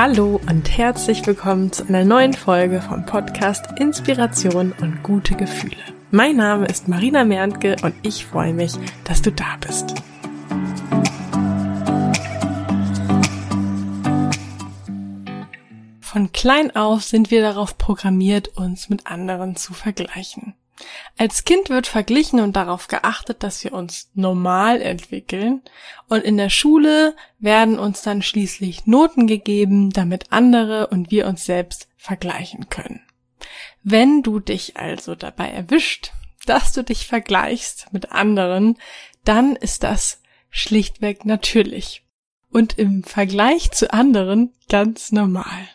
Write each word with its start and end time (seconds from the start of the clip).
Hallo 0.00 0.40
und 0.48 0.78
herzlich 0.78 1.26
willkommen 1.26 1.72
zu 1.72 1.82
einer 1.88 2.04
neuen 2.04 2.32
Folge 2.32 2.80
vom 2.80 3.04
Podcast 3.04 3.66
Inspiration 3.80 4.72
und 4.80 5.02
gute 5.02 5.34
Gefühle. 5.34 5.74
Mein 6.12 6.36
Name 6.36 6.66
ist 6.66 6.86
Marina 6.86 7.24
Merntke 7.24 7.74
und 7.82 7.96
ich 8.02 8.24
freue 8.24 8.54
mich, 8.54 8.74
dass 9.02 9.22
du 9.22 9.32
da 9.32 9.56
bist. 9.60 9.96
Von 16.00 16.30
klein 16.30 16.76
auf 16.76 17.02
sind 17.02 17.32
wir 17.32 17.42
darauf 17.42 17.76
programmiert, 17.76 18.56
uns 18.56 18.88
mit 18.88 19.08
anderen 19.08 19.56
zu 19.56 19.74
vergleichen. 19.74 20.54
Als 21.16 21.44
Kind 21.44 21.70
wird 21.70 21.86
verglichen 21.86 22.40
und 22.40 22.54
darauf 22.54 22.86
geachtet, 22.86 23.42
dass 23.42 23.64
wir 23.64 23.72
uns 23.72 24.10
normal 24.14 24.80
entwickeln 24.80 25.62
und 26.08 26.22
in 26.22 26.36
der 26.36 26.50
Schule 26.50 27.16
werden 27.38 27.78
uns 27.78 28.02
dann 28.02 28.22
schließlich 28.22 28.86
Noten 28.86 29.26
gegeben, 29.26 29.90
damit 29.90 30.30
andere 30.30 30.86
und 30.88 31.10
wir 31.10 31.26
uns 31.26 31.44
selbst 31.44 31.88
vergleichen 31.96 32.68
können. 32.68 33.02
Wenn 33.82 34.22
du 34.22 34.38
dich 34.38 34.76
also 34.76 35.14
dabei 35.14 35.48
erwischt, 35.48 36.12
dass 36.46 36.72
du 36.72 36.84
dich 36.84 37.06
vergleichst 37.06 37.92
mit 37.92 38.12
anderen, 38.12 38.78
dann 39.24 39.56
ist 39.56 39.82
das 39.82 40.22
schlichtweg 40.50 41.24
natürlich 41.24 42.04
und 42.50 42.78
im 42.78 43.04
Vergleich 43.04 43.70
zu 43.72 43.92
anderen 43.92 44.52
ganz 44.68 45.12
normal. 45.12 45.68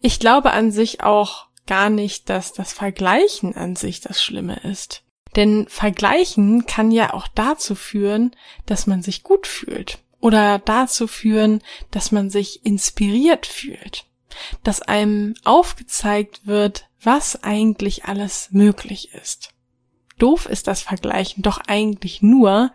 Ich 0.00 0.20
glaube 0.20 0.52
an 0.52 0.70
sich 0.70 1.02
auch 1.02 1.46
gar 1.66 1.90
nicht, 1.90 2.28
dass 2.28 2.52
das 2.52 2.72
Vergleichen 2.72 3.54
an 3.54 3.76
sich 3.76 4.00
das 4.00 4.22
Schlimme 4.22 4.56
ist. 4.60 5.02
Denn 5.36 5.66
Vergleichen 5.68 6.66
kann 6.66 6.90
ja 6.90 7.12
auch 7.12 7.26
dazu 7.28 7.74
führen, 7.74 8.36
dass 8.66 8.86
man 8.86 9.02
sich 9.02 9.22
gut 9.22 9.46
fühlt 9.46 9.98
oder 10.20 10.58
dazu 10.58 11.06
führen, 11.06 11.62
dass 11.90 12.12
man 12.12 12.30
sich 12.30 12.64
inspiriert 12.64 13.46
fühlt, 13.46 14.06
dass 14.62 14.80
einem 14.80 15.34
aufgezeigt 15.44 16.46
wird, 16.46 16.88
was 17.02 17.42
eigentlich 17.42 18.04
alles 18.04 18.48
möglich 18.52 19.12
ist. 19.12 19.50
Doof 20.18 20.46
ist 20.46 20.68
das 20.68 20.82
Vergleichen 20.82 21.42
doch 21.42 21.58
eigentlich 21.66 22.22
nur, 22.22 22.72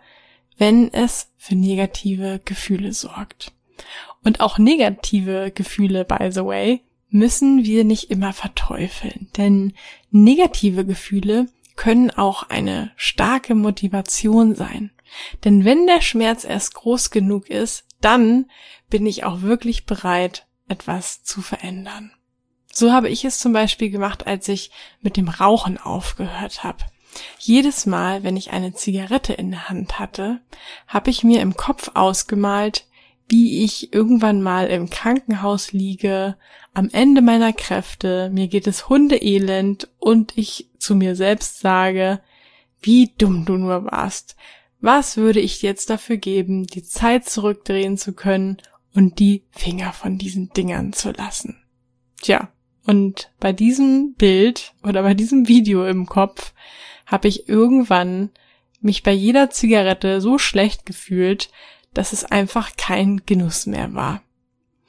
wenn 0.58 0.92
es 0.92 1.32
für 1.38 1.54
negative 1.54 2.40
Gefühle 2.44 2.92
sorgt. 2.92 3.52
Und 4.22 4.40
auch 4.40 4.58
negative 4.58 5.50
Gefühle, 5.50 6.04
by 6.04 6.30
the 6.30 6.44
way, 6.44 6.82
müssen 7.10 7.64
wir 7.64 7.84
nicht 7.84 8.10
immer 8.10 8.32
verteufeln, 8.32 9.28
denn 9.36 9.74
negative 10.10 10.84
Gefühle 10.84 11.48
können 11.76 12.10
auch 12.10 12.44
eine 12.44 12.92
starke 12.96 13.54
Motivation 13.54 14.54
sein. 14.54 14.90
Denn 15.44 15.64
wenn 15.64 15.86
der 15.86 16.00
Schmerz 16.00 16.44
erst 16.44 16.74
groß 16.74 17.10
genug 17.10 17.48
ist, 17.48 17.84
dann 18.00 18.46
bin 18.88 19.06
ich 19.06 19.24
auch 19.24 19.42
wirklich 19.42 19.86
bereit, 19.86 20.46
etwas 20.68 21.24
zu 21.24 21.42
verändern. 21.42 22.12
So 22.72 22.92
habe 22.92 23.08
ich 23.08 23.24
es 23.24 23.38
zum 23.38 23.52
Beispiel 23.52 23.90
gemacht, 23.90 24.26
als 24.26 24.46
ich 24.48 24.70
mit 25.00 25.16
dem 25.16 25.28
Rauchen 25.28 25.78
aufgehört 25.78 26.62
habe. 26.62 26.84
Jedes 27.38 27.86
Mal, 27.86 28.22
wenn 28.22 28.36
ich 28.36 28.52
eine 28.52 28.72
Zigarette 28.72 29.32
in 29.32 29.50
der 29.50 29.68
Hand 29.68 29.98
hatte, 29.98 30.40
habe 30.86 31.10
ich 31.10 31.24
mir 31.24 31.40
im 31.40 31.56
Kopf 31.56 31.90
ausgemalt, 31.94 32.86
wie 33.30 33.62
ich 33.64 33.92
irgendwann 33.92 34.42
mal 34.42 34.66
im 34.66 34.90
Krankenhaus 34.90 35.72
liege, 35.72 36.36
am 36.74 36.88
Ende 36.90 37.22
meiner 37.22 37.52
Kräfte, 37.52 38.28
mir 38.32 38.48
geht 38.48 38.66
es 38.66 38.88
hundeelend 38.88 39.88
und 39.98 40.36
ich 40.36 40.68
zu 40.78 40.94
mir 40.94 41.14
selbst 41.14 41.60
sage, 41.60 42.20
wie 42.82 43.12
dumm 43.16 43.44
du 43.44 43.56
nur 43.56 43.84
warst. 43.84 44.36
Was 44.80 45.16
würde 45.16 45.40
ich 45.40 45.62
jetzt 45.62 45.90
dafür 45.90 46.16
geben, 46.16 46.66
die 46.66 46.82
Zeit 46.82 47.28
zurückdrehen 47.28 47.98
zu 47.98 48.14
können 48.14 48.56
und 48.94 49.18
die 49.18 49.44
Finger 49.50 49.92
von 49.92 50.18
diesen 50.18 50.50
Dingern 50.50 50.92
zu 50.92 51.12
lassen? 51.12 51.62
Tja, 52.20 52.50
und 52.86 53.30
bei 53.38 53.52
diesem 53.52 54.14
Bild 54.14 54.72
oder 54.82 55.02
bei 55.02 55.14
diesem 55.14 55.46
Video 55.46 55.86
im 55.86 56.06
Kopf 56.06 56.52
habe 57.06 57.28
ich 57.28 57.48
irgendwann 57.48 58.30
mich 58.80 59.02
bei 59.02 59.12
jeder 59.12 59.50
Zigarette 59.50 60.20
so 60.20 60.38
schlecht 60.38 60.86
gefühlt, 60.86 61.50
dass 61.94 62.12
es 62.12 62.24
einfach 62.24 62.76
kein 62.76 63.22
Genuss 63.26 63.66
mehr 63.66 63.94
war. 63.94 64.22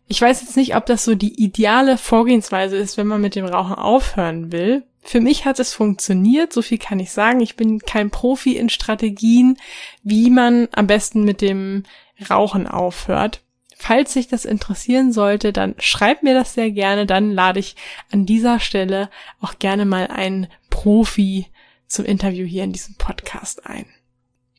Ich 0.07 0.21
weiß 0.21 0.41
jetzt 0.41 0.57
nicht, 0.57 0.75
ob 0.75 0.85
das 0.85 1.05
so 1.05 1.15
die 1.15 1.41
ideale 1.41 1.97
Vorgehensweise 1.97 2.75
ist, 2.75 2.97
wenn 2.97 3.07
man 3.07 3.21
mit 3.21 3.35
dem 3.35 3.45
Rauchen 3.45 3.75
aufhören 3.75 4.51
will. 4.51 4.83
Für 5.01 5.21
mich 5.21 5.45
hat 5.45 5.59
es 5.59 5.73
funktioniert, 5.73 6.51
so 6.53 6.61
viel 6.61 6.77
kann 6.77 6.99
ich 6.99 7.11
sagen. 7.11 7.39
Ich 7.39 7.55
bin 7.55 7.79
kein 7.79 8.11
Profi 8.11 8.57
in 8.57 8.69
Strategien, 8.69 9.57
wie 10.03 10.29
man 10.29 10.67
am 10.73 10.87
besten 10.87 11.23
mit 11.23 11.41
dem 11.41 11.83
Rauchen 12.29 12.67
aufhört. 12.67 13.41
Falls 13.77 14.13
sich 14.13 14.27
das 14.27 14.45
interessieren 14.45 15.11
sollte, 15.11 15.53
dann 15.53 15.75
schreibt 15.79 16.23
mir 16.23 16.35
das 16.35 16.53
sehr 16.53 16.71
gerne. 16.71 17.05
Dann 17.07 17.31
lade 17.31 17.59
ich 17.59 17.75
an 18.11 18.25
dieser 18.25 18.59
Stelle 18.59 19.09
auch 19.39 19.57
gerne 19.57 19.85
mal 19.85 20.07
einen 20.07 20.47
Profi 20.69 21.47
zum 21.87 22.05
Interview 22.05 22.45
hier 22.45 22.63
in 22.63 22.73
diesem 22.73 22.95
Podcast 22.95 23.65
ein. 23.65 23.85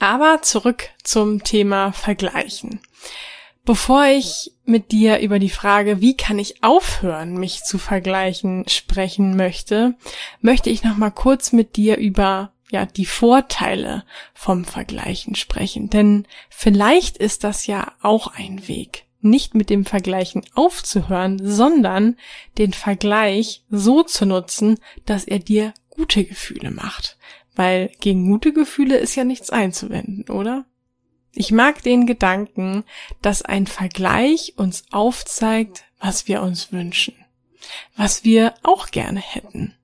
Aber 0.03 0.43
zurück 0.43 0.89
zum 1.05 1.45
Thema 1.45 1.93
Vergleichen. 1.93 2.81
Bevor 3.65 4.07
ich 4.07 4.51
mit 4.65 4.91
dir 4.91 5.21
über 5.21 5.39
die 5.39 5.49
Frage, 5.49 6.01
wie 6.01 6.17
kann 6.17 6.41
ich 6.41 6.65
aufhören, 6.65 7.35
mich 7.35 7.63
zu 7.63 7.79
vergleichen, 7.79 8.69
sprechen 8.69 9.37
möchte, 9.37 9.95
möchte 10.41 10.71
ich 10.71 10.83
noch 10.83 10.97
mal 10.97 11.13
kurz 11.13 11.53
mit 11.53 11.77
dir 11.77 11.99
über 11.99 12.51
ja, 12.73 12.85
die 12.85 13.07
Vorteile 13.07 14.05
vom 14.35 14.65
Vergleichen 14.65 15.37
sprechen. 15.37 15.89
Denn 15.89 16.27
vielleicht 16.51 17.17
ist 17.17 17.45
das 17.45 17.69
ja 17.69 17.93
auch 18.03 18.27
ein 18.27 18.67
Weg, 18.67 19.05
nicht 19.21 19.55
mit 19.55 19.71
dem 19.71 19.85
Vergleichen 19.85 20.43
aufzuhören, 20.57 21.39
sondern 21.45 22.17
den 22.59 22.73
Vergleich 22.73 23.63
so 23.71 24.03
zu 24.03 24.27
nutzen, 24.27 24.81
dass 25.07 25.23
er 25.23 25.39
dir 25.39 25.73
gute 25.91 26.25
Gefühle 26.25 26.73
macht. 26.73 27.19
Weil 27.55 27.91
gegen 28.01 28.31
gute 28.31 28.53
Gefühle 28.53 28.97
ist 28.97 29.15
ja 29.15 29.25
nichts 29.25 29.51
einzuwenden, 29.51 30.25
oder? 30.31 30.65
Ich 31.35 31.51
mag 31.51 31.83
den 31.83 32.07
Gedanken, 32.07 32.85
dass 33.23 33.43
ein 33.43 33.67
Vergleich 33.67 34.55
uns 34.57 34.85
aufzeigt, 34.91 35.85
was 35.99 36.29
wir 36.29 36.43
uns 36.43 36.73
wünschen, 36.73 37.15
was 37.97 38.25
wir 38.25 38.55
auch 38.63 38.91
gerne 38.91 39.21
hätten. 39.21 39.75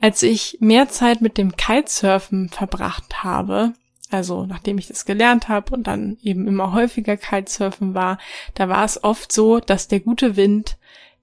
Als 0.00 0.22
ich 0.22 0.58
mehr 0.60 0.88
Zeit 0.88 1.20
mit 1.20 1.38
dem 1.38 1.56
Kitesurfen 1.56 2.50
verbracht 2.50 3.24
habe, 3.24 3.72
also 4.10 4.46
nachdem 4.46 4.78
ich 4.78 4.86
das 4.86 5.04
gelernt 5.04 5.48
habe 5.48 5.74
und 5.74 5.86
dann 5.86 6.18
eben 6.22 6.46
immer 6.46 6.72
häufiger 6.72 7.16
Kitesurfen 7.16 7.94
war, 7.94 8.18
da 8.54 8.68
war 8.68 8.84
es 8.84 9.02
oft 9.02 9.32
so, 9.32 9.58
dass 9.58 9.88
der 9.88 10.00
gute 10.00 10.36
Wind 10.36 10.76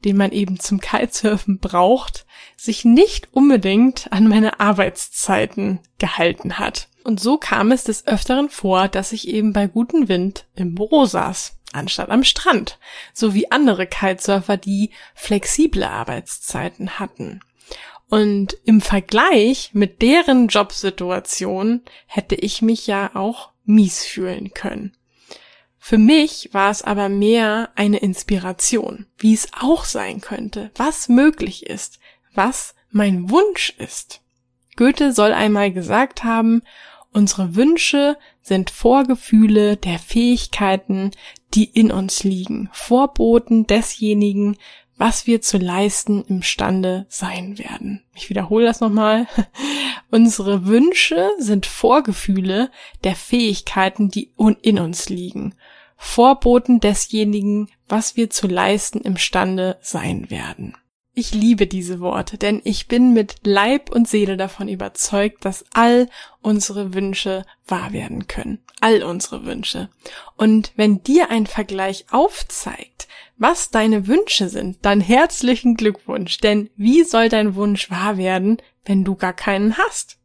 den 0.06 0.18
man 0.18 0.32
eben 0.32 0.60
zum 0.60 0.80
Kitesurfen 0.80 1.60
braucht, 1.60 2.26
sich 2.58 2.86
nicht 2.86 3.30
unbedingt 3.32 4.12
an 4.12 4.28
meine 4.28 4.60
Arbeitszeiten 4.60 5.80
gehalten 5.98 6.60
hat. 6.60 6.88
Und 7.04 7.20
so 7.20 7.38
kam 7.38 7.72
es 7.72 7.84
des 7.84 8.08
Öfteren 8.08 8.50
vor, 8.50 8.88
dass 8.88 9.12
ich 9.12 9.28
eben 9.28 9.54
bei 9.54 9.68
gutem 9.68 10.08
Wind 10.08 10.46
im 10.56 10.76
Büro 10.76 11.06
saß, 11.06 11.58
anstatt 11.74 12.10
am 12.10 12.24
Strand, 12.24 12.80
so 13.14 13.34
wie 13.34 13.52
andere 13.52 13.88
Kitesurfer, 13.88 14.58
die 14.58 14.92
flexible 15.14 15.84
Arbeitszeiten 15.84 17.00
hatten. 17.00 17.42
Und 18.10 18.58
im 18.64 18.80
Vergleich 18.80 19.72
mit 19.74 20.02
deren 20.02 20.48
Jobsituation 20.48 21.82
hätte 22.06 22.36
ich 22.36 22.62
mich 22.62 22.88
ja 22.88 23.12
auch 23.16 23.50
mies 23.66 24.06
fühlen 24.06 24.54
können. 24.54 24.96
Für 25.86 25.98
mich 25.98 26.48
war 26.54 26.72
es 26.72 26.82
aber 26.82 27.10
mehr 27.10 27.72
eine 27.76 27.98
Inspiration, 27.98 29.06
wie 29.18 29.34
es 29.34 29.50
auch 29.60 29.84
sein 29.84 30.22
könnte, 30.22 30.72
was 30.76 31.10
möglich 31.10 31.66
ist, 31.66 32.00
was 32.34 32.74
mein 32.90 33.30
Wunsch 33.30 33.74
ist. 33.78 34.22
Goethe 34.78 35.12
soll 35.12 35.34
einmal 35.34 35.74
gesagt 35.74 36.24
haben, 36.24 36.62
unsere 37.12 37.58
Wünsche 37.58 38.18
sind 38.42 38.70
Vorgefühle 38.70 39.76
der 39.76 40.00
Fähigkeiten, 40.00 41.12
die 41.54 41.66
in 41.66 41.92
uns 41.92 42.24
liegen, 42.24 42.70
Vorboten 42.72 43.68
desjenigen, 43.68 44.56
was 44.96 45.28
wir 45.28 45.42
zu 45.42 45.58
leisten 45.58 46.24
imstande 46.24 47.06
sein 47.10 47.58
werden. 47.60 48.04
Ich 48.16 48.30
wiederhole 48.30 48.66
das 48.66 48.80
nochmal. 48.80 49.28
Unsere 50.12 50.66
Wünsche 50.66 51.30
sind 51.40 51.66
Vorgefühle 51.66 52.72
der 53.04 53.16
Fähigkeiten, 53.16 54.08
die 54.08 54.32
in 54.64 54.80
uns 54.80 55.10
liegen, 55.10 55.56
Vorboten 56.06 56.80
desjenigen, 56.80 57.70
was 57.88 58.16
wir 58.16 58.30
zu 58.30 58.48
leisten 58.48 59.00
imstande 59.00 59.78
sein 59.82 60.30
werden. 60.30 60.76
Ich 61.16 61.34
liebe 61.34 61.66
diese 61.66 62.02
Worte, 62.02 62.38
denn 62.38 62.62
ich 62.66 62.88
bin 62.88 63.14
mit 63.14 63.38
Leib 63.44 63.90
und 63.90 64.08
Seele 64.08 64.38
davon 64.38 64.68
überzeugt, 64.68 65.44
dass 65.46 65.66
all 65.74 66.10
unsere 66.42 66.94
Wünsche 66.94 67.46
wahr 67.66 67.94
werden 67.94 68.28
können. 68.28 68.60
All 68.80 69.02
unsere 69.02 69.46
Wünsche. 69.46 69.90
Und 70.38 70.74
wenn 70.76 71.02
dir 71.02 71.32
ein 71.32 71.48
Vergleich 71.48 72.06
aufzeigt, 72.12 73.08
was 73.38 73.72
deine 73.72 74.06
Wünsche 74.06 74.50
sind, 74.50 74.86
dann 74.86 75.02
herzlichen 75.02 75.76
Glückwunsch, 75.76 76.38
denn 76.38 76.70
wie 76.76 77.04
soll 77.04 77.30
dein 77.30 77.56
Wunsch 77.56 77.90
wahr 77.90 78.18
werden, 78.18 78.58
wenn 78.86 79.04
du 79.04 79.16
gar 79.16 79.34
keinen 79.34 79.78
hast? 79.78 80.18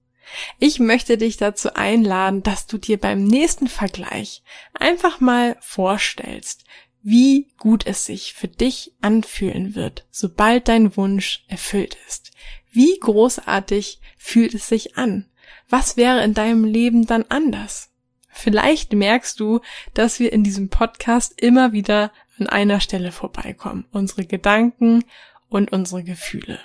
Ich 0.58 0.78
möchte 0.78 1.18
dich 1.18 1.36
dazu 1.36 1.74
einladen, 1.74 2.42
dass 2.42 2.66
du 2.66 2.78
dir 2.78 2.98
beim 2.98 3.24
nächsten 3.24 3.68
Vergleich 3.68 4.42
einfach 4.74 5.20
mal 5.20 5.56
vorstellst, 5.60 6.64
wie 7.02 7.48
gut 7.58 7.86
es 7.86 8.04
sich 8.04 8.34
für 8.34 8.48
dich 8.48 8.92
anfühlen 9.00 9.74
wird, 9.74 10.06
sobald 10.10 10.68
dein 10.68 10.96
Wunsch 10.96 11.44
erfüllt 11.48 11.96
ist. 12.06 12.32
Wie 12.70 12.98
großartig 12.98 14.00
fühlt 14.16 14.54
es 14.54 14.68
sich 14.68 14.96
an? 14.96 15.26
Was 15.68 15.96
wäre 15.96 16.22
in 16.22 16.34
deinem 16.34 16.64
Leben 16.64 17.06
dann 17.06 17.24
anders? 17.28 17.90
Vielleicht 18.28 18.92
merkst 18.92 19.40
du, 19.40 19.60
dass 19.94 20.20
wir 20.20 20.32
in 20.32 20.44
diesem 20.44 20.68
Podcast 20.68 21.40
immer 21.40 21.72
wieder 21.72 22.12
an 22.38 22.46
einer 22.46 22.80
Stelle 22.80 23.10
vorbeikommen. 23.10 23.86
Unsere 23.90 24.24
Gedanken 24.24 25.04
und 25.48 25.72
unsere 25.72 26.04
Gefühle. 26.04 26.60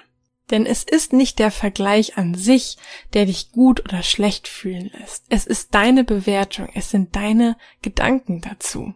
Denn 0.51 0.66
es 0.66 0.84
ist 0.84 1.13
nicht 1.13 1.40
der 1.40 1.51
Vergleich 1.51 2.18
an 2.18 2.36
sich, 2.36 2.78
der 3.13 3.25
dich 3.25 3.51
gut 3.51 3.80
oder 3.81 4.04
schlecht 4.04 4.48
fühlen 4.48 4.92
lässt. 5.00 5.25
Es 5.30 5.45
ist 5.45 5.74
deine 5.74 6.04
Bewertung, 6.04 6.68
es 6.74 6.90
sind 6.90 7.16
deine 7.16 7.57
Gedanken 7.81 8.42
dazu. 8.42 8.94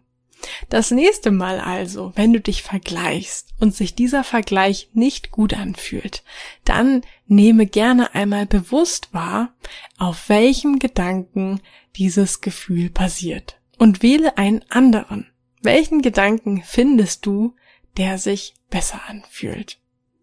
Das 0.69 0.91
nächste 0.91 1.31
Mal 1.31 1.59
also, 1.59 2.11
wenn 2.15 2.33
du 2.33 2.39
dich 2.39 2.61
vergleichst 2.63 3.53
und 3.59 3.73
sich 3.73 3.95
dieser 3.95 4.23
Vergleich 4.23 4.89
nicht 4.93 5.31
gut 5.31 5.53
anfühlt, 5.53 6.23
dann 6.63 7.01
nehme 7.25 7.65
gerne 7.65 8.13
einmal 8.13 8.45
bewusst 8.45 9.13
wahr, 9.13 9.53
auf 9.97 10.29
welchem 10.29 10.79
Gedanken 10.79 11.61
dieses 11.95 12.41
Gefühl 12.41 12.89
basiert 12.89 13.59
und 13.77 14.03
wähle 14.03 14.37
einen 14.37 14.63
anderen. 14.69 15.31
Welchen 15.61 16.01
Gedanken 16.01 16.63
findest 16.63 17.25
du, 17.25 17.55
der 17.97 18.17
sich 18.17 18.53
besser 18.69 19.01
anfühlt? 19.07 19.79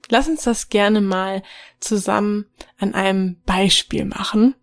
Lass 0.09 0.29
uns 0.29 0.45
das 0.45 0.69
gerne 0.69 1.01
mal 1.01 1.43
zusammen 1.81 2.47
an 2.79 2.95
einem 2.95 3.37
Beispiel 3.47 4.05
machen. 4.05 4.55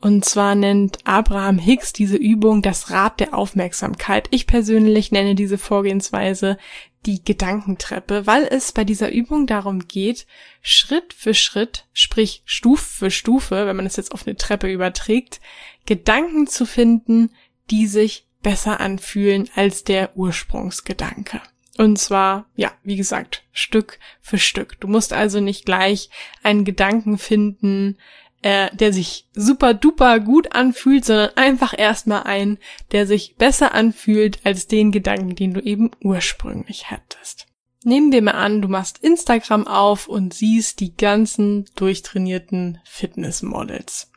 Und 0.00 0.24
zwar 0.24 0.54
nennt 0.54 0.98
Abraham 1.04 1.58
Hicks 1.58 1.92
diese 1.92 2.16
Übung 2.16 2.62
das 2.62 2.90
Rad 2.90 3.18
der 3.18 3.34
Aufmerksamkeit. 3.34 4.28
Ich 4.30 4.46
persönlich 4.46 5.10
nenne 5.10 5.34
diese 5.34 5.58
Vorgehensweise 5.58 6.58
die 7.06 7.24
Gedankentreppe, 7.24 8.26
weil 8.26 8.44
es 8.44 8.72
bei 8.72 8.84
dieser 8.84 9.10
Übung 9.10 9.46
darum 9.46 9.88
geht, 9.88 10.26
Schritt 10.60 11.14
für 11.14 11.34
Schritt, 11.34 11.86
sprich 11.92 12.42
Stufe 12.44 12.84
für 12.84 13.10
Stufe, 13.10 13.66
wenn 13.66 13.76
man 13.76 13.86
es 13.86 13.96
jetzt 13.96 14.12
auf 14.12 14.26
eine 14.26 14.36
Treppe 14.36 14.70
überträgt, 14.70 15.40
Gedanken 15.86 16.46
zu 16.46 16.66
finden, 16.66 17.30
die 17.70 17.86
sich 17.86 18.26
besser 18.42 18.80
anfühlen 18.80 19.48
als 19.54 19.84
der 19.84 20.16
Ursprungsgedanke. 20.16 21.40
Und 21.76 21.98
zwar, 21.98 22.46
ja, 22.56 22.72
wie 22.82 22.96
gesagt, 22.96 23.44
Stück 23.52 23.98
für 24.20 24.38
Stück. 24.38 24.80
Du 24.80 24.88
musst 24.88 25.12
also 25.12 25.40
nicht 25.40 25.66
gleich 25.66 26.10
einen 26.42 26.64
Gedanken 26.64 27.18
finden, 27.18 27.98
äh, 28.42 28.74
der 28.74 28.92
sich 28.92 29.26
super 29.34 29.74
duper 29.74 30.20
gut 30.20 30.52
anfühlt, 30.52 31.04
sondern 31.04 31.36
einfach 31.36 31.74
erstmal 31.76 32.22
einen, 32.22 32.58
der 32.92 33.06
sich 33.06 33.36
besser 33.36 33.74
anfühlt 33.74 34.40
als 34.44 34.66
den 34.66 34.92
Gedanken, 34.92 35.34
den 35.34 35.52
du 35.52 35.60
eben 35.60 35.90
ursprünglich 36.00 36.90
hattest. 36.90 37.46
Nehmen 37.84 38.10
wir 38.10 38.22
mal 38.22 38.32
an, 38.32 38.62
du 38.62 38.68
machst 38.68 38.98
Instagram 38.98 39.66
auf 39.66 40.08
und 40.08 40.34
siehst 40.34 40.80
die 40.80 40.96
ganzen 40.96 41.66
durchtrainierten 41.76 42.80
Fitnessmodels. 42.84 44.10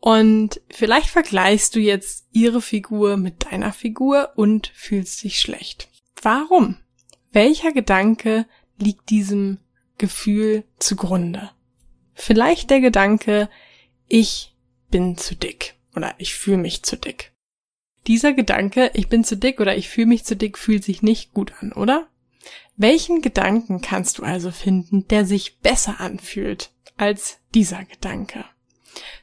Und 0.00 0.60
vielleicht 0.70 1.08
vergleichst 1.08 1.74
du 1.74 1.80
jetzt 1.80 2.26
ihre 2.32 2.62
Figur 2.62 3.16
mit 3.16 3.50
deiner 3.50 3.72
Figur 3.72 4.30
und 4.36 4.72
fühlst 4.74 5.22
dich 5.24 5.40
schlecht. 5.40 5.88
Warum? 6.22 6.76
Welcher 7.32 7.72
Gedanke 7.72 8.46
liegt 8.76 9.08
diesem 9.10 9.58
Gefühl 9.98 10.64
zugrunde? 10.78 11.50
Vielleicht 12.14 12.70
der 12.70 12.80
Gedanke, 12.80 13.48
ich 14.08 14.56
bin 14.90 15.16
zu 15.16 15.36
dick 15.36 15.76
oder 15.94 16.14
ich 16.18 16.34
fühle 16.34 16.56
mich 16.56 16.82
zu 16.82 16.96
dick. 16.96 17.32
Dieser 18.08 18.32
Gedanke, 18.32 18.90
ich 18.94 19.08
bin 19.08 19.22
zu 19.22 19.36
dick 19.36 19.60
oder 19.60 19.76
ich 19.76 19.88
fühle 19.88 20.08
mich 20.08 20.24
zu 20.24 20.34
dick, 20.34 20.58
fühlt 20.58 20.82
sich 20.82 21.02
nicht 21.02 21.32
gut 21.32 21.52
an, 21.60 21.72
oder? 21.72 22.08
Welchen 22.76 23.22
Gedanken 23.22 23.80
kannst 23.80 24.18
du 24.18 24.24
also 24.24 24.50
finden, 24.50 25.06
der 25.06 25.24
sich 25.24 25.58
besser 25.58 26.00
anfühlt 26.00 26.72
als 26.96 27.38
dieser 27.54 27.84
Gedanke? 27.84 28.44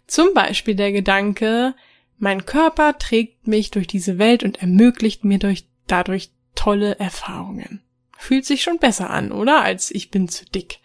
Zum 0.06 0.34
Beispiel 0.34 0.76
der 0.76 0.94
Gedanke, 0.94 1.76
mein 2.18 2.46
Körper 2.46 2.98
trägt 2.98 3.48
mich 3.48 3.72
durch 3.72 3.88
diese 3.88 4.18
Welt 4.18 4.44
und 4.44 4.62
ermöglicht 4.62 5.26
mir 5.26 5.40
durch, 5.40 5.68
dadurch 5.88 6.32
tolle 6.56 6.98
Erfahrungen. 7.00 7.82
Fühlt 8.18 8.46
sich 8.46 8.64
schon 8.64 8.80
besser 8.80 9.10
an, 9.10 9.32
oder? 9.32 9.62
Als 9.62 9.92
ich 9.92 10.12
bin 10.12 10.28
zu 10.28 10.46
dick. 10.46 10.80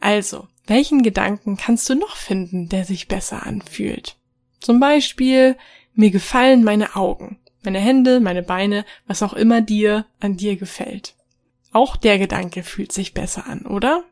Also, 0.00 0.48
welchen 0.66 1.02
Gedanken 1.02 1.56
kannst 1.56 1.88
du 1.88 1.94
noch 1.94 2.16
finden, 2.16 2.68
der 2.68 2.84
sich 2.84 3.08
besser 3.08 3.46
anfühlt? 3.46 4.16
Zum 4.60 4.80
Beispiel, 4.80 5.56
mir 5.94 6.10
gefallen 6.10 6.64
meine 6.64 6.96
Augen, 6.96 7.38
meine 7.62 7.78
Hände, 7.78 8.20
meine 8.20 8.42
Beine, 8.42 8.84
was 9.06 9.22
auch 9.22 9.32
immer 9.32 9.60
dir 9.60 10.06
an 10.20 10.36
dir 10.36 10.56
gefällt. 10.56 11.14
Auch 11.72 11.96
der 11.96 12.18
Gedanke 12.18 12.62
fühlt 12.62 12.92
sich 12.92 13.14
besser 13.14 13.46
an, 13.46 13.66
oder? 13.66 14.04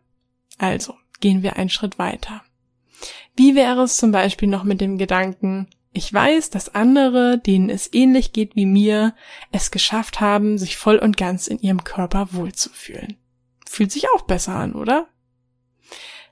Also, 0.59 0.95
gehen 1.21 1.43
wir 1.43 1.57
einen 1.57 1.71
Schritt 1.71 1.99
weiter. 1.99 2.43
Wie 3.37 3.55
wäre 3.55 3.83
es 3.83 3.97
zum 3.97 4.13
Beispiel 4.13 4.49
noch 4.49 4.65
mit 4.65 4.81
dem 4.81 4.99
Gedanken, 4.99 5.69
ich 5.93 6.13
weiß, 6.13 6.51
dass 6.51 6.75
andere, 6.75 7.39
denen 7.39 7.69
es 7.69 7.93
ähnlich 7.93 8.33
geht 8.33 8.55
wie 8.55 8.67
mir, 8.67 9.15
es 9.51 9.71
geschafft 9.71 10.21
haben, 10.21 10.57
sich 10.57 10.77
voll 10.77 10.99
und 10.99 11.17
ganz 11.17 11.49
in 11.49 11.59
ihrem 11.59 11.83
Körper 11.83 12.33
wohlzufühlen. 12.33 13.17
Fühlt 13.67 13.91
sich 13.91 14.07
auch 14.15 14.23
besser 14.23 14.55
an, 14.55 14.75
oder? 14.75 15.09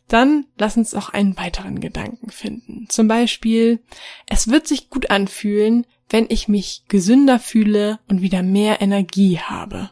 Dann 0.06 0.46
lass 0.56 0.76
uns 0.76 0.94
auch 0.94 1.10
einen 1.10 1.36
weiteren 1.36 1.80
Gedanken 1.80 2.30
finden. 2.30 2.86
Zum 2.88 3.08
Beispiel, 3.08 3.80
es 4.26 4.48
wird 4.48 4.66
sich 4.66 4.90
gut 4.90 5.10
anfühlen, 5.10 5.86
wenn 6.08 6.26
ich 6.28 6.48
mich 6.48 6.84
gesünder 6.88 7.38
fühle 7.38 7.98
und 8.08 8.22
wieder 8.22 8.42
mehr 8.42 8.80
Energie 8.80 9.38
habe. 9.38 9.90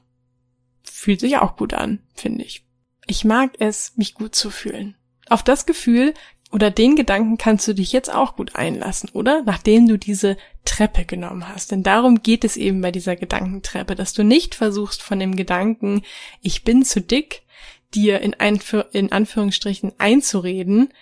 Fühlt 0.82 1.20
sich 1.20 1.36
auch 1.36 1.56
gut 1.56 1.74
an, 1.74 2.00
finde 2.14 2.44
ich. 2.44 2.64
Ich 3.06 3.24
mag 3.24 3.52
es, 3.58 3.96
mich 3.96 4.14
gut 4.14 4.34
zu 4.34 4.50
fühlen. 4.50 4.96
Auf 5.28 5.42
das 5.42 5.66
Gefühl 5.66 6.14
oder 6.52 6.70
den 6.70 6.94
Gedanken 6.94 7.38
kannst 7.38 7.66
du 7.66 7.74
dich 7.74 7.92
jetzt 7.92 8.12
auch 8.12 8.36
gut 8.36 8.54
einlassen, 8.54 9.10
oder? 9.12 9.42
Nachdem 9.44 9.88
du 9.88 9.98
diese 9.98 10.36
Treppe 10.64 11.04
genommen 11.04 11.48
hast. 11.48 11.72
Denn 11.72 11.82
darum 11.82 12.22
geht 12.22 12.44
es 12.44 12.56
eben 12.56 12.80
bei 12.80 12.92
dieser 12.92 13.16
Gedankentreppe, 13.16 13.94
dass 13.94 14.12
du 14.12 14.22
nicht 14.22 14.54
versuchst 14.54 15.02
von 15.02 15.18
dem 15.18 15.36
Gedanken, 15.36 16.02
ich 16.40 16.64
bin 16.64 16.84
zu 16.84 17.00
dick, 17.00 17.42
dir 17.94 18.20
in, 18.20 18.34
Einführ 18.34 18.86
in 18.92 19.12
Anführungsstrichen 19.12 19.92
einzureden, 19.98 20.92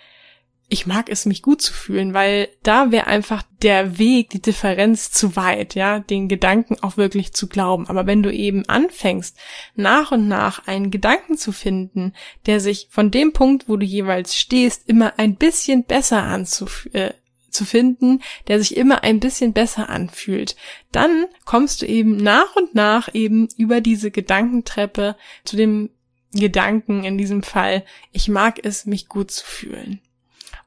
ich 0.67 0.87
mag 0.87 1.09
es, 1.09 1.25
mich 1.25 1.43
gut 1.43 1.61
zu 1.61 1.73
fühlen, 1.73 2.13
weil 2.13 2.49
da 2.63 2.91
wäre 2.91 3.05
einfach 3.07 3.43
der 3.61 3.99
Weg, 3.99 4.31
die 4.31 4.41
Differenz 4.41 5.11
zu 5.11 5.35
weit, 5.35 5.75
ja, 5.75 5.99
den 5.99 6.27
Gedanken 6.27 6.77
auch 6.81 6.97
wirklich 6.97 7.33
zu 7.33 7.47
glauben. 7.47 7.87
Aber 7.87 8.07
wenn 8.07 8.23
du 8.23 8.33
eben 8.33 8.67
anfängst, 8.67 9.37
nach 9.75 10.11
und 10.11 10.27
nach 10.27 10.67
einen 10.67 10.89
Gedanken 10.89 11.37
zu 11.37 11.51
finden, 11.51 12.13
der 12.47 12.59
sich 12.59 12.87
von 12.89 13.11
dem 13.11 13.31
Punkt, 13.31 13.69
wo 13.69 13.77
du 13.77 13.85
jeweils 13.85 14.35
stehst, 14.35 14.89
immer 14.89 15.19
ein 15.19 15.35
bisschen 15.35 15.83
besser 15.83 16.23
anzuf 16.23 16.87
äh, 16.93 17.13
zu 17.51 17.63
finden, 17.63 18.21
der 18.47 18.59
sich 18.59 18.75
immer 18.75 19.03
ein 19.03 19.19
bisschen 19.19 19.53
besser 19.53 19.89
anfühlt, 19.89 20.55
dann 20.91 21.25
kommst 21.45 21.83
du 21.83 21.85
eben 21.85 22.17
nach 22.17 22.55
und 22.55 22.73
nach 22.73 23.13
eben 23.13 23.47
über 23.55 23.81
diese 23.81 24.09
Gedankentreppe 24.09 25.15
zu 25.43 25.55
dem 25.55 25.91
Gedanken 26.33 27.03
in 27.03 27.17
diesem 27.17 27.43
Fall, 27.43 27.85
ich 28.11 28.27
mag 28.27 28.59
es, 28.63 28.85
mich 28.85 29.07
gut 29.07 29.31
zu 29.31 29.45
fühlen. 29.45 30.01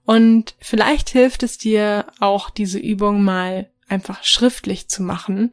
Und 0.09 0.55
vielleicht 0.59 1.11
hilft 1.11 1.43
es 1.43 1.59
dir 1.59 2.07
auch, 2.19 2.49
diese 2.49 2.79
Übung 2.79 3.23
mal 3.23 3.69
einfach 3.89 4.25
schriftlich 4.25 4.89
zu 4.89 5.03
machen. 5.03 5.53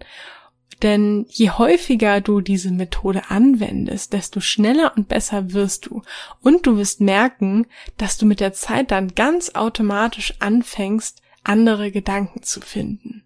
Denn 0.81 1.25
je 1.27 1.49
häufiger 1.49 2.21
du 2.21 2.39
diese 2.39 2.71
Methode 2.71 3.23
anwendest, 3.27 4.13
desto 4.13 4.39
schneller 4.39 4.93
und 4.95 5.09
besser 5.09 5.51
wirst 5.51 5.87
du. 5.87 6.03
Und 6.39 6.65
du 6.65 6.77
wirst 6.77 7.01
merken, 7.01 7.67
dass 7.97 8.17
du 8.17 8.25
mit 8.25 8.39
der 8.39 8.53
Zeit 8.53 8.91
dann 8.91 9.13
ganz 9.13 9.55
automatisch 9.55 10.35
anfängst, 10.39 11.21
andere 11.43 11.91
Gedanken 11.91 12.41
zu 12.41 12.61
finden. 12.61 13.25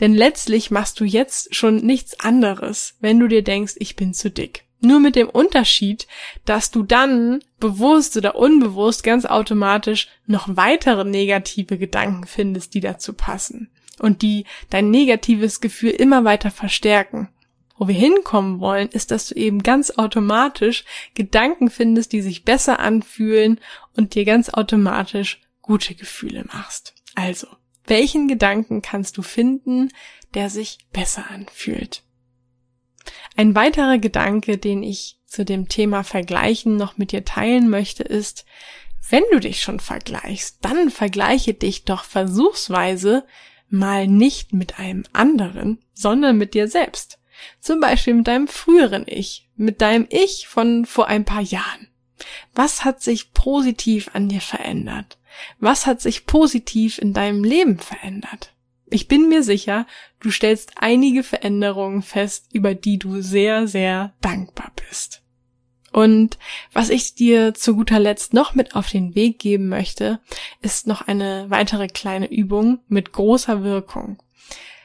Denn 0.00 0.14
letztlich 0.14 0.72
machst 0.72 0.98
du 0.98 1.04
jetzt 1.04 1.54
schon 1.54 1.76
nichts 1.76 2.18
anderes, 2.18 2.96
wenn 2.98 3.20
du 3.20 3.28
dir 3.28 3.44
denkst, 3.44 3.74
ich 3.78 3.94
bin 3.94 4.14
zu 4.14 4.32
dick. 4.32 4.65
Nur 4.86 5.00
mit 5.00 5.16
dem 5.16 5.28
Unterschied, 5.28 6.06
dass 6.44 6.70
du 6.70 6.84
dann 6.84 7.40
bewusst 7.58 8.16
oder 8.16 8.36
unbewusst 8.36 9.02
ganz 9.02 9.24
automatisch 9.24 10.06
noch 10.26 10.46
weitere 10.48 11.02
negative 11.04 11.76
Gedanken 11.76 12.24
findest, 12.24 12.72
die 12.72 12.78
dazu 12.78 13.12
passen 13.12 13.68
und 13.98 14.22
die 14.22 14.44
dein 14.70 14.92
negatives 14.92 15.60
Gefühl 15.60 15.90
immer 15.90 16.22
weiter 16.22 16.52
verstärken. 16.52 17.30
Wo 17.76 17.88
wir 17.88 17.96
hinkommen 17.96 18.60
wollen, 18.60 18.88
ist, 18.88 19.10
dass 19.10 19.26
du 19.28 19.34
eben 19.34 19.64
ganz 19.64 19.90
automatisch 19.90 20.84
Gedanken 21.14 21.68
findest, 21.68 22.12
die 22.12 22.22
sich 22.22 22.44
besser 22.44 22.78
anfühlen 22.78 23.58
und 23.96 24.14
dir 24.14 24.24
ganz 24.24 24.50
automatisch 24.50 25.40
gute 25.62 25.96
Gefühle 25.96 26.44
machst. 26.44 26.94
Also, 27.16 27.48
welchen 27.88 28.28
Gedanken 28.28 28.82
kannst 28.82 29.16
du 29.18 29.22
finden, 29.22 29.88
der 30.34 30.48
sich 30.48 30.78
besser 30.92 31.28
anfühlt? 31.28 32.04
Ein 33.36 33.54
weiterer 33.54 33.98
Gedanke, 33.98 34.56
den 34.56 34.82
ich 34.82 35.18
zu 35.26 35.44
dem 35.44 35.68
Thema 35.68 36.02
Vergleichen 36.04 36.76
noch 36.76 36.96
mit 36.96 37.12
dir 37.12 37.24
teilen 37.24 37.68
möchte, 37.68 38.02
ist, 38.02 38.46
wenn 39.10 39.24
du 39.30 39.38
dich 39.38 39.60
schon 39.60 39.78
vergleichst, 39.78 40.58
dann 40.62 40.90
vergleiche 40.90 41.54
dich 41.54 41.84
doch 41.84 42.04
versuchsweise 42.04 43.24
mal 43.68 44.06
nicht 44.06 44.52
mit 44.52 44.78
einem 44.78 45.04
anderen, 45.12 45.78
sondern 45.92 46.38
mit 46.38 46.54
dir 46.54 46.68
selbst. 46.68 47.18
Zum 47.60 47.80
Beispiel 47.80 48.14
mit 48.14 48.26
deinem 48.26 48.48
früheren 48.48 49.04
Ich, 49.06 49.48
mit 49.56 49.80
deinem 49.80 50.06
Ich 50.08 50.48
von 50.48 50.86
vor 50.86 51.08
ein 51.08 51.24
paar 51.24 51.42
Jahren. 51.42 51.88
Was 52.54 52.84
hat 52.84 53.02
sich 53.02 53.34
positiv 53.34 54.10
an 54.14 54.28
dir 54.28 54.40
verändert? 54.40 55.18
Was 55.60 55.86
hat 55.86 56.00
sich 56.00 56.24
positiv 56.24 56.98
in 56.98 57.12
deinem 57.12 57.44
Leben 57.44 57.78
verändert? 57.78 58.54
Ich 58.88 59.08
bin 59.08 59.28
mir 59.28 59.42
sicher, 59.42 59.86
du 60.20 60.30
stellst 60.30 60.72
einige 60.76 61.22
Veränderungen 61.22 62.02
fest, 62.02 62.48
über 62.52 62.74
die 62.74 62.98
du 62.98 63.20
sehr, 63.20 63.66
sehr 63.66 64.14
dankbar 64.20 64.70
bist. 64.88 65.22
Und 65.92 66.38
was 66.72 66.90
ich 66.90 67.14
dir 67.14 67.54
zu 67.54 67.74
guter 67.74 67.98
Letzt 67.98 68.34
noch 68.34 68.54
mit 68.54 68.76
auf 68.76 68.90
den 68.90 69.14
Weg 69.14 69.38
geben 69.38 69.68
möchte, 69.68 70.20
ist 70.60 70.86
noch 70.86 71.00
eine 71.08 71.46
weitere 71.48 71.88
kleine 71.88 72.30
Übung 72.30 72.80
mit 72.86 73.12
großer 73.12 73.64
Wirkung. 73.64 74.22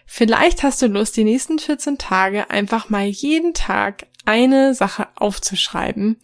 Vielleicht 0.05 0.63
hast 0.63 0.81
du 0.81 0.87
Lust, 0.87 1.17
die 1.17 1.23
nächsten 1.23 1.59
14 1.59 1.97
Tage 1.97 2.49
einfach 2.49 2.89
mal 2.89 3.05
jeden 3.05 3.53
Tag 3.53 4.07
eine 4.25 4.73
Sache 4.73 5.07
aufzuschreiben, 5.15 6.17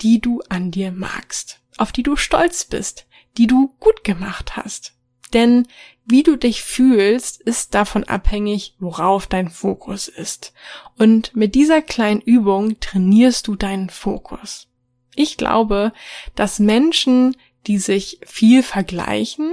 die 0.00 0.20
du 0.20 0.40
an 0.48 0.70
dir 0.70 0.92
magst, 0.92 1.60
auf 1.76 1.92
die 1.92 2.02
du 2.02 2.16
stolz 2.16 2.64
bist, 2.64 3.06
die 3.36 3.46
du 3.46 3.74
gut 3.80 4.04
gemacht 4.04 4.56
hast. 4.56 4.97
Denn 5.34 5.66
wie 6.04 6.22
du 6.22 6.36
dich 6.36 6.62
fühlst, 6.62 7.42
ist 7.42 7.74
davon 7.74 8.04
abhängig, 8.04 8.74
worauf 8.78 9.26
dein 9.26 9.50
Fokus 9.50 10.08
ist. 10.08 10.54
Und 10.96 11.36
mit 11.36 11.54
dieser 11.54 11.82
kleinen 11.82 12.20
Übung 12.20 12.80
trainierst 12.80 13.46
du 13.46 13.56
deinen 13.56 13.90
Fokus. 13.90 14.68
Ich 15.14 15.36
glaube, 15.36 15.92
dass 16.34 16.60
Menschen, 16.60 17.36
die 17.66 17.78
sich 17.78 18.20
viel 18.24 18.62
vergleichen, 18.62 19.52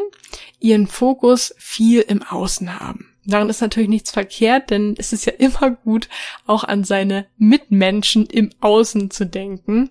ihren 0.59 0.87
Fokus 0.87 1.53
viel 1.57 2.01
im 2.01 2.23
Außen 2.23 2.79
haben. 2.79 3.15
Daran 3.25 3.49
ist 3.49 3.61
natürlich 3.61 3.89
nichts 3.89 4.11
verkehrt, 4.11 4.69
denn 4.69 4.95
es 4.97 5.11
ist 5.11 5.25
ja 5.25 5.33
immer 5.33 5.71
gut, 5.71 6.07
auch 6.45 6.63
an 6.63 6.83
seine 6.83 7.25
Mitmenschen 7.37 8.27
im 8.27 8.51
Außen 8.61 9.09
zu 9.09 9.25
denken. 9.25 9.89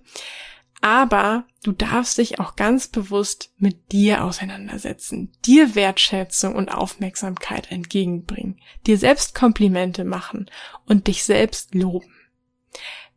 Aber 0.85 1.47
du 1.63 1.71
darfst 1.71 2.19
dich 2.19 2.39
auch 2.39 2.55
ganz 2.55 2.87
bewusst 2.87 3.51
mit 3.57 3.91
dir 3.91 4.23
auseinandersetzen, 4.23 5.31
dir 5.43 5.73
Wertschätzung 5.73 6.53
und 6.53 6.69
Aufmerksamkeit 6.69 7.71
entgegenbringen, 7.71 8.61
dir 8.85 8.99
selbst 8.99 9.33
Komplimente 9.33 10.03
machen 10.05 10.45
und 10.85 11.07
dich 11.07 11.23
selbst 11.23 11.73
loben. 11.73 12.13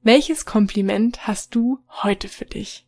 Welches 0.01 0.47
Kompliment 0.47 1.27
hast 1.27 1.55
du 1.55 1.81
heute 1.91 2.29
für 2.29 2.47
dich? 2.47 2.88